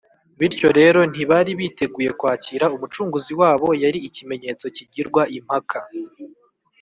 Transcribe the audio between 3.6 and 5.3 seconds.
Yari ikimenyetso kigirwa